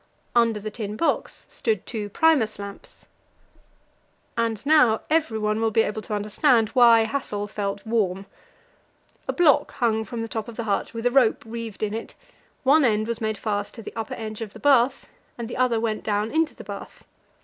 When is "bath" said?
14.59-15.07, 16.63-17.03